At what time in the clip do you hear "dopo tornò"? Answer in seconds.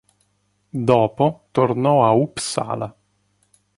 0.71-2.07